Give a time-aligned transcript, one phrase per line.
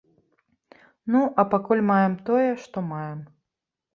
[1.15, 3.19] Ну, а пакуль маем тое, што маем.